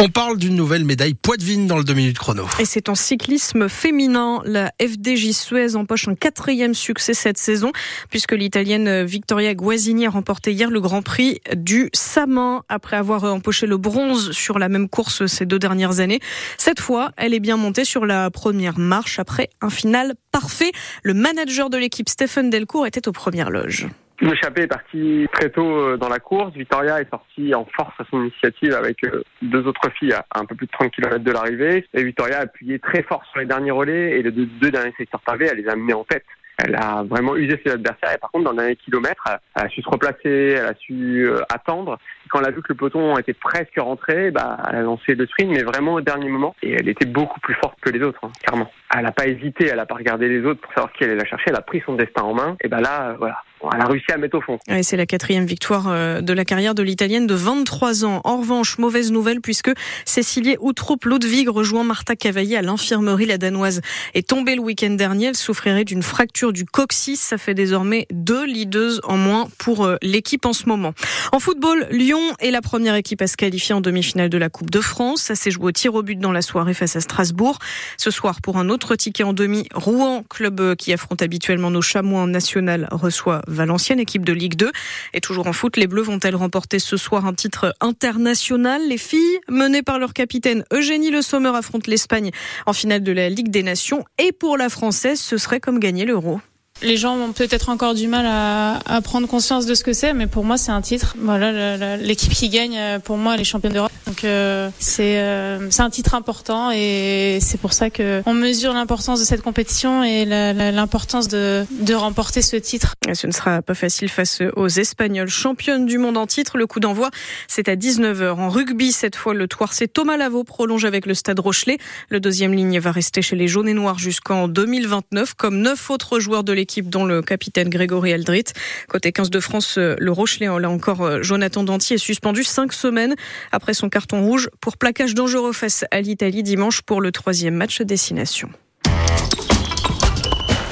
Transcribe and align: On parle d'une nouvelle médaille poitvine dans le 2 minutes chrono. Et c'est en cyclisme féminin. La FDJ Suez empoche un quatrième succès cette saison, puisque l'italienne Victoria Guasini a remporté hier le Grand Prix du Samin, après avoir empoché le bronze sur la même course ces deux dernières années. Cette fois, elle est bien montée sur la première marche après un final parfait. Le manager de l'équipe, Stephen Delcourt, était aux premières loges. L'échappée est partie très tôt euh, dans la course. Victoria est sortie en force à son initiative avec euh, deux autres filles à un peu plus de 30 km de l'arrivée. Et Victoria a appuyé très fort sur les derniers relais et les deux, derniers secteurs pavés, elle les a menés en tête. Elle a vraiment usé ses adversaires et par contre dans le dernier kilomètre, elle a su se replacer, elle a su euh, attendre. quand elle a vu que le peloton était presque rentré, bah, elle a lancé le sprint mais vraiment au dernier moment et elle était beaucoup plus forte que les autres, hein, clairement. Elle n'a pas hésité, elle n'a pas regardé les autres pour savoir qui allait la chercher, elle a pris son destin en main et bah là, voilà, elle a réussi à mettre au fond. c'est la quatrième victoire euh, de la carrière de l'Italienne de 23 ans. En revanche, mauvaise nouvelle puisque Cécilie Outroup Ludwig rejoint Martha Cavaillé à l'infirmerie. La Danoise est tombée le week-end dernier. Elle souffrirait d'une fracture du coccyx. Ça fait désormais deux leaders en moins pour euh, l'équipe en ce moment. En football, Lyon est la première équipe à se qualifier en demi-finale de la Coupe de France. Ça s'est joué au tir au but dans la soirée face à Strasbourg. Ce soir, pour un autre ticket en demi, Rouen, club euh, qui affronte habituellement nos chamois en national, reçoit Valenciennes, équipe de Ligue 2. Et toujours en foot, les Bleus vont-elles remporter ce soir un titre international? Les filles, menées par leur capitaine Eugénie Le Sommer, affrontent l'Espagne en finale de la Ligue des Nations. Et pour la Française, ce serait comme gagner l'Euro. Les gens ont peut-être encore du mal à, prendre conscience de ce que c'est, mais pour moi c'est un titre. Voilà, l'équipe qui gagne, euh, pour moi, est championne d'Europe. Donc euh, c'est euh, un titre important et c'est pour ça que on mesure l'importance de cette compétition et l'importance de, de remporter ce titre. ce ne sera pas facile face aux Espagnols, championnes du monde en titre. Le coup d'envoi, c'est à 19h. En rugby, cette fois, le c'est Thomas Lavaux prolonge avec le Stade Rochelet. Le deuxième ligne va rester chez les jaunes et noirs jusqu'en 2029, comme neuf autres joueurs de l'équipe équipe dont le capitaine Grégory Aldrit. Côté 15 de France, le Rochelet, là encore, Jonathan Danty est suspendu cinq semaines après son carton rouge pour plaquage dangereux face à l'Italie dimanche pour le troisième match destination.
On 0.00 0.08
parle 0.08 0.38
d'une 0.38 0.54
nouvelle 0.54 0.84
médaille 0.84 1.14
poitvine 1.14 1.66
dans 1.66 1.76
le 1.76 1.82
2 1.82 1.92
minutes 1.92 2.18
chrono. 2.20 2.44
Et 2.60 2.64
c'est 2.64 2.88
en 2.88 2.94
cyclisme 2.94 3.68
féminin. 3.68 4.40
La 4.44 4.70
FDJ 4.80 5.32
Suez 5.32 5.74
empoche 5.74 6.06
un 6.06 6.14
quatrième 6.14 6.72
succès 6.72 7.14
cette 7.14 7.36
saison, 7.36 7.72
puisque 8.08 8.30
l'italienne 8.30 9.02
Victoria 9.02 9.56
Guasini 9.56 10.06
a 10.06 10.10
remporté 10.10 10.52
hier 10.52 10.70
le 10.70 10.80
Grand 10.80 11.02
Prix 11.02 11.40
du 11.56 11.90
Samin, 11.94 12.62
après 12.68 12.96
avoir 12.96 13.24
empoché 13.24 13.66
le 13.66 13.76
bronze 13.76 14.30
sur 14.30 14.60
la 14.60 14.68
même 14.68 14.88
course 14.88 15.26
ces 15.26 15.46
deux 15.46 15.58
dernières 15.58 15.98
années. 15.98 16.20
Cette 16.58 16.78
fois, 16.78 17.10
elle 17.16 17.34
est 17.34 17.40
bien 17.40 17.56
montée 17.56 17.84
sur 17.84 18.06
la 18.06 18.30
première 18.30 18.78
marche 18.78 19.18
après 19.18 19.50
un 19.60 19.70
final 19.70 20.14
parfait. 20.30 20.70
Le 21.02 21.14
manager 21.14 21.70
de 21.70 21.76
l'équipe, 21.76 22.08
Stephen 22.08 22.50
Delcourt, 22.50 22.86
était 22.86 23.08
aux 23.08 23.12
premières 23.12 23.50
loges. 23.50 23.88
L'échappée 24.20 24.62
est 24.62 24.66
partie 24.66 25.28
très 25.32 25.48
tôt 25.48 25.78
euh, 25.78 25.96
dans 25.96 26.08
la 26.08 26.18
course. 26.18 26.52
Victoria 26.52 27.00
est 27.00 27.08
sortie 27.08 27.54
en 27.54 27.64
force 27.76 27.94
à 28.00 28.04
son 28.10 28.22
initiative 28.22 28.74
avec 28.74 29.04
euh, 29.04 29.22
deux 29.42 29.64
autres 29.64 29.90
filles 29.96 30.12
à 30.12 30.24
un 30.34 30.44
peu 30.44 30.56
plus 30.56 30.66
de 30.66 30.72
30 30.72 30.90
km 30.90 31.18
de 31.18 31.30
l'arrivée. 31.30 31.86
Et 31.94 32.02
Victoria 32.02 32.38
a 32.38 32.42
appuyé 32.42 32.80
très 32.80 33.04
fort 33.04 33.22
sur 33.30 33.38
les 33.38 33.46
derniers 33.46 33.70
relais 33.70 34.18
et 34.18 34.22
les 34.22 34.32
deux, 34.32 34.70
derniers 34.72 34.94
secteurs 34.98 35.20
pavés, 35.20 35.48
elle 35.52 35.58
les 35.58 35.68
a 35.68 35.76
menés 35.76 35.94
en 35.94 36.02
tête. 36.02 36.24
Elle 36.60 36.74
a 36.74 37.04
vraiment 37.04 37.36
usé 37.36 37.60
ses 37.64 37.70
adversaires 37.70 38.12
et 38.12 38.18
par 38.18 38.32
contre 38.32 38.46
dans 38.46 38.50
le 38.50 38.56
dernier 38.56 38.74
kilomètre, 38.74 39.22
elle 39.54 39.66
a 39.66 39.68
su 39.68 39.80
se 39.80 39.88
replacer, 39.88 40.56
elle 40.58 40.66
a 40.66 40.74
su 40.74 41.24
euh, 41.24 41.40
attendre. 41.54 41.98
quand 42.28 42.40
elle 42.40 42.46
a 42.46 42.50
vu 42.50 42.62
que 42.62 42.70
le 42.70 42.74
peloton 42.74 43.16
était 43.16 43.32
presque 43.32 43.78
rentré, 43.78 44.32
bah, 44.32 44.56
elle 44.68 44.78
a 44.78 44.82
lancé 44.82 45.14
le 45.14 45.24
sprint 45.28 45.52
mais 45.52 45.62
vraiment 45.62 45.94
au 45.94 46.00
dernier 46.00 46.28
moment 46.28 46.56
et 46.64 46.72
elle 46.72 46.88
était 46.88 47.06
beaucoup 47.06 47.38
plus 47.38 47.54
forte 47.54 47.78
que 47.80 47.90
les 47.90 48.02
autres, 48.02 48.18
hein, 48.24 48.32
clairement. 48.44 48.72
Elle 48.92 49.04
n'a 49.04 49.12
pas 49.12 49.28
hésité, 49.28 49.68
elle 49.68 49.76
n'a 49.76 49.86
pas 49.86 49.94
regardé 49.94 50.28
les 50.28 50.44
autres 50.44 50.60
pour 50.60 50.72
savoir 50.72 50.92
qui 50.94 51.04
allait 51.04 51.14
la 51.14 51.24
chercher, 51.24 51.44
elle 51.50 51.56
a 51.56 51.62
pris 51.62 51.80
son 51.86 51.94
destin 51.94 52.22
en 52.22 52.34
main 52.34 52.56
et 52.60 52.66
bah 52.66 52.80
là, 52.80 53.14
voilà, 53.20 53.44
elle 53.72 53.80
a 53.80 53.86
réussi 53.86 54.10
à 54.12 54.16
mettre 54.16 54.36
au 54.36 54.40
fond. 54.40 54.58
c'est 54.82 54.96
la 54.96 55.06
quatrième 55.06 55.46
victoire 55.46 55.86
euh, 55.88 56.20
de 56.20 56.32
la 56.32 56.44
carrière 56.44 56.74
de 56.74 56.82
l'Italienne 56.82 57.26
de 57.26 57.34
23 57.34 58.04
ans. 58.04 58.20
En 58.24 58.38
revanche, 58.38 58.78
mauvaise 58.78 59.12
nouvelle 59.12 59.40
puisque 59.40 59.70
Cécilie 60.04 60.56
Outroup 60.60 61.04
Ludwig 61.04 61.48
rejoint 61.48 61.84
Martha 61.84 62.16
Cavaillé 62.16 62.56
à 62.56 62.62
l'infirmerie. 62.62 63.26
La 63.26 63.38
Danoise 63.38 63.80
est 64.14 64.26
tombée 64.28 64.54
le 64.54 64.60
week-end 64.60 64.90
dernier. 64.90 65.26
Elle 65.26 65.36
souffrirait 65.36 65.84
d'une 65.84 66.02
fracture 66.02 66.52
du 66.52 66.64
coccyx. 66.64 67.20
Ça 67.20 67.38
fait 67.38 67.54
désormais 67.54 68.06
deux 68.12 68.46
leaders 68.46 69.00
en 69.04 69.16
moins 69.16 69.48
pour 69.58 69.84
euh, 69.84 69.96
l'équipe 70.02 70.46
en 70.46 70.52
ce 70.52 70.68
moment. 70.68 70.92
En 71.32 71.40
football, 71.40 71.86
Lyon 71.90 72.20
est 72.40 72.50
la 72.50 72.62
première 72.62 72.94
équipe 72.94 73.22
à 73.22 73.26
se 73.26 73.36
qualifier 73.36 73.74
en 73.74 73.80
demi-finale 73.80 74.30
de 74.30 74.38
la 74.38 74.48
Coupe 74.48 74.70
de 74.70 74.80
France. 74.80 75.22
Ça 75.22 75.34
s'est 75.34 75.50
joué 75.50 75.66
au 75.66 75.72
tir 75.72 75.94
au 75.94 76.02
but 76.02 76.18
dans 76.18 76.32
la 76.32 76.42
soirée 76.42 76.74
face 76.74 76.96
à 76.96 77.00
Strasbourg. 77.00 77.58
Ce 77.96 78.10
soir, 78.10 78.40
pour 78.40 78.58
un 78.58 78.68
autre 78.68 78.96
ticket 78.96 79.24
en 79.24 79.32
demi, 79.32 79.68
Rouen, 79.74 80.22
club 80.28 80.60
euh, 80.60 80.74
qui 80.74 80.92
affronte 80.92 81.22
habituellement 81.22 81.70
nos 81.70 81.82
chamois 81.82 82.20
en 82.20 82.26
national, 82.26 82.88
reçoit 82.90 83.42
Valenciennes, 83.48 84.00
équipe 84.00 84.24
de 84.24 84.32
Ligue 84.32 84.54
2. 84.54 84.70
Et 85.14 85.20
toujours 85.20 85.46
en 85.46 85.52
foot, 85.52 85.76
les 85.76 85.86
Bleus 85.86 86.02
vont-elles 86.02 86.36
remporter 86.36 86.78
ce 86.78 86.96
soir 86.96 87.26
un 87.26 87.34
titre 87.34 87.74
international? 87.80 88.82
Les 88.88 88.98
filles, 88.98 89.38
menées 89.48 89.82
par 89.82 89.98
leur 89.98 90.12
capitaine 90.12 90.64
Eugénie 90.72 91.10
Le 91.10 91.22
Sommer, 91.22 91.50
affrontent 91.54 91.90
l'Espagne 91.90 92.30
en 92.66 92.72
finale 92.72 93.02
de 93.02 93.12
la 93.12 93.28
Ligue 93.28 93.50
des 93.50 93.62
Nations. 93.62 94.04
Et 94.18 94.32
pour 94.32 94.56
la 94.56 94.68
Française, 94.68 95.20
ce 95.20 95.36
serait 95.38 95.60
comme 95.60 95.78
gagner 95.78 96.04
l'Euro. 96.04 96.40
Les 96.82 96.96
gens 96.96 97.16
ont 97.16 97.32
peut-être 97.32 97.70
encore 97.70 97.94
du 97.94 98.06
mal 98.06 98.24
à, 98.26 99.00
prendre 99.02 99.26
conscience 99.26 99.66
de 99.66 99.74
ce 99.74 99.82
que 99.82 99.92
c'est, 99.92 100.12
mais 100.12 100.28
pour 100.28 100.44
moi 100.44 100.56
c'est 100.56 100.70
un 100.70 100.80
titre. 100.80 101.16
Voilà, 101.18 101.96
l'équipe 101.96 102.32
qui 102.32 102.48
gagne, 102.48 102.78
euh, 102.78 102.98
pour 103.00 103.16
moi, 103.16 103.36
est 103.36 103.44
championne 103.44 103.72
d'Europe. 103.72 103.90
Donc 104.08 104.24
euh, 104.24 104.70
c'est 104.78 105.20
euh, 105.20 105.68
un 105.78 105.90
titre 105.90 106.14
important 106.14 106.70
et 106.72 107.40
c'est 107.42 107.60
pour 107.60 107.74
ça 107.74 107.90
que 107.90 108.22
on 108.24 108.32
mesure 108.32 108.72
l'importance 108.72 109.20
de 109.20 109.24
cette 109.26 109.42
compétition 109.42 110.02
et 110.02 110.24
l'importance 110.24 111.28
de, 111.28 111.66
de 111.82 111.92
remporter 111.92 112.40
ce 112.40 112.56
titre. 112.56 112.94
ce 113.12 113.26
ne 113.26 113.32
sera 113.32 113.60
pas 113.60 113.74
facile 113.74 114.08
face 114.08 114.42
aux 114.56 114.68
Espagnols, 114.68 115.28
championnes 115.28 115.84
du 115.84 115.98
monde 115.98 116.16
en 116.16 116.26
titre. 116.26 116.56
Le 116.56 116.66
coup 116.66 116.80
d'envoi, 116.80 117.10
c'est 117.48 117.68
à 117.68 117.76
19h. 117.76 118.30
En 118.30 118.48
rugby, 118.48 118.92
cette 118.92 119.14
fois, 119.14 119.34
le 119.34 119.46
c'est 119.72 119.92
Thomas 119.92 120.16
Lavaux 120.16 120.44
prolonge 120.44 120.86
avec 120.86 121.04
le 121.04 121.12
Stade 121.12 121.40
Rochelet. 121.40 121.76
Le 122.08 122.18
deuxième 122.18 122.54
ligne 122.54 122.78
va 122.78 122.92
rester 122.92 123.20
chez 123.20 123.36
les 123.36 123.46
jaunes 123.46 123.68
et 123.68 123.74
noirs 123.74 123.98
jusqu'en 123.98 124.48
2029, 124.48 125.34
comme 125.34 125.58
neuf 125.58 125.90
autres 125.90 126.18
joueurs 126.18 126.44
de 126.44 126.52
l'équipe 126.54 126.68
équipe 126.68 126.88
dont 126.88 127.04
le 127.04 127.20
capitaine 127.20 127.68
Grégory 127.68 128.12
Aldrit. 128.14 128.44
Côté 128.88 129.12
15 129.12 129.28
de 129.28 129.40
France, 129.40 129.76
le 129.78 130.10
Rochelet, 130.12 130.46
là 130.46 130.70
encore, 130.70 131.22
Jonathan 131.22 131.62
Danty 131.62 131.94
est 131.94 131.98
suspendu 131.98 132.44
cinq 132.44 132.72
semaines 132.72 133.14
après 133.52 133.74
son 133.74 133.90
carton 133.98 134.24
rouge 134.24 134.48
pour 134.60 134.76
plaquage 134.76 135.14
dangereux 135.14 135.52
face 135.52 135.84
à 135.90 136.00
l'Italie 136.00 136.44
dimanche 136.44 136.82
pour 136.82 137.00
le 137.00 137.10
troisième 137.10 137.54
match 137.54 137.82
destination. 137.82 138.48